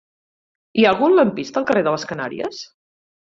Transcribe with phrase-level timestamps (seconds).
[0.79, 2.65] Hi ha algun lampista al carrer de les Canàries?